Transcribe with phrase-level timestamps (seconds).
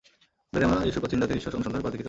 [0.51, 1.99] বেদে আমরা এই সুপ্রাচীন জাতির ঈশ্বর-অনুসন্ধানের প্রয়াস দেখিতে পাই।